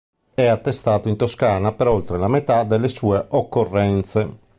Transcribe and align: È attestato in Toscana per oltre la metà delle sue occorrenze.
È 0.33 0.43
attestato 0.47 1.09
in 1.09 1.15
Toscana 1.15 1.73
per 1.73 1.85
oltre 1.87 2.17
la 2.17 2.27
metà 2.27 2.63
delle 2.63 2.87
sue 2.87 3.23
occorrenze. 3.27 4.39